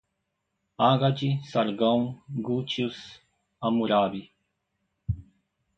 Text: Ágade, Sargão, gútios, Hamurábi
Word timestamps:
Ágade, 0.79 1.39
Sargão, 1.47 2.19
gútios, 2.27 3.21
Hamurábi 3.61 4.31